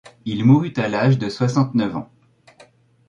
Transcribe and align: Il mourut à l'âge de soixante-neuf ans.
Il 0.25 0.45
mourut 0.45 0.73
à 0.77 0.87
l'âge 0.87 1.19
de 1.19 1.29
soixante-neuf 1.29 1.95
ans. 1.95 2.09